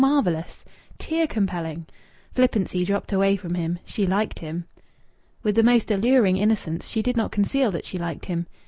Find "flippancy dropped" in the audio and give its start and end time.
2.33-3.13